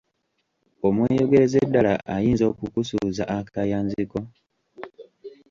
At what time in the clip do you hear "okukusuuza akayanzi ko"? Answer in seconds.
2.51-4.19